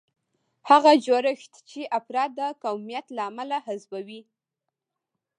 [0.69, 4.21] هغه جوړښت چې افراد د قومیت له امله حذفوي.